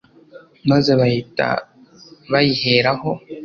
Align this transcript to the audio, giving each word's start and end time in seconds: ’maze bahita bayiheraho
’maze 0.69 0.91
bahita 0.99 1.45
bayiheraho 2.31 3.09